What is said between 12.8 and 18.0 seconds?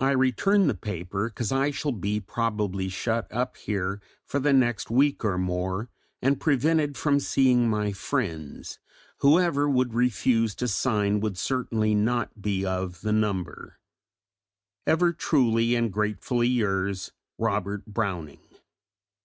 the number. Ever truly and gratefully yours, ROBERT